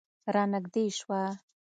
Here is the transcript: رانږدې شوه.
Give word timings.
رانږدې 0.33 0.85
شوه. 0.97 1.21